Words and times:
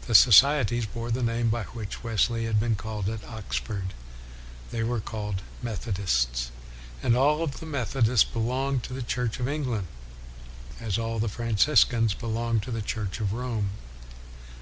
7' 0.00 0.06
The 0.06 0.14
societies 0.14 0.86
bore 0.86 1.10
the 1.10 1.22
name 1.22 1.50
by 1.50 1.64
which 1.64 2.02
Wesley 2.02 2.46
had 2.46 2.58
been 2.58 2.76
called 2.76 3.10
at 3.10 3.22
Oxford; 3.24 3.92
they 4.70 4.82
were 4.82 5.00
called 5.02 5.42
Methodists. 5.62 6.50
And 7.02 7.14
all 7.14 7.46
the 7.46 7.66
Methodists 7.66 8.24
belonged 8.24 8.82
to 8.84 8.94
the 8.94 9.02
Church 9.02 9.38
of 9.38 9.48
England, 9.48 9.88
as 10.80 10.96
all 10.98 11.18
the 11.18 11.28
Franciscans 11.28 12.14
belonged 12.14 12.62
to 12.62 12.70
the 12.70 12.80
Church 12.80 13.20
of 13.20 13.34
Rome. 13.34 13.68